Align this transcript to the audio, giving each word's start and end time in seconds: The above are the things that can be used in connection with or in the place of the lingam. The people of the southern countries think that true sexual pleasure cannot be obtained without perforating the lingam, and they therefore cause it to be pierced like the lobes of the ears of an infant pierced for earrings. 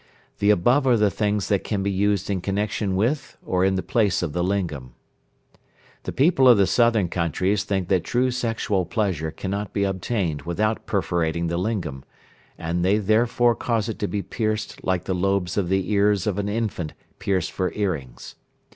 The 0.39 0.49
above 0.49 0.87
are 0.87 0.97
the 0.97 1.11
things 1.11 1.47
that 1.49 1.63
can 1.63 1.83
be 1.83 1.91
used 1.91 2.31
in 2.31 2.41
connection 2.41 2.95
with 2.95 3.37
or 3.45 3.63
in 3.63 3.75
the 3.75 3.83
place 3.83 4.23
of 4.23 4.33
the 4.33 4.43
lingam. 4.43 4.95
The 6.05 6.11
people 6.11 6.47
of 6.47 6.57
the 6.57 6.65
southern 6.65 7.07
countries 7.07 7.63
think 7.63 7.87
that 7.89 8.03
true 8.03 8.31
sexual 8.31 8.87
pleasure 8.87 9.29
cannot 9.29 9.73
be 9.73 9.83
obtained 9.83 10.41
without 10.41 10.87
perforating 10.87 11.49
the 11.49 11.57
lingam, 11.57 12.03
and 12.57 12.83
they 12.83 12.97
therefore 12.97 13.53
cause 13.53 13.89
it 13.89 13.99
to 13.99 14.07
be 14.07 14.23
pierced 14.23 14.83
like 14.83 15.03
the 15.03 15.13
lobes 15.13 15.55
of 15.55 15.69
the 15.69 15.91
ears 15.91 16.25
of 16.25 16.39
an 16.39 16.49
infant 16.49 16.93
pierced 17.19 17.51
for 17.51 17.71
earrings. 17.73 18.33